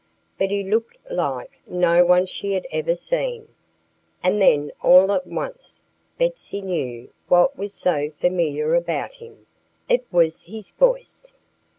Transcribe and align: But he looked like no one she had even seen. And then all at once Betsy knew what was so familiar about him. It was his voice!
But 0.39 0.49
he 0.49 0.63
looked 0.63 0.97
like 1.11 1.59
no 1.67 2.03
one 2.03 2.25
she 2.25 2.53
had 2.53 2.65
even 2.71 2.95
seen. 2.95 3.49
And 4.23 4.41
then 4.41 4.71
all 4.81 5.11
at 5.11 5.27
once 5.27 5.83
Betsy 6.17 6.63
knew 6.63 7.11
what 7.27 7.55
was 7.55 7.75
so 7.75 8.09
familiar 8.19 8.73
about 8.73 9.13
him. 9.17 9.45
It 9.87 10.03
was 10.11 10.41
his 10.41 10.71
voice! 10.71 11.33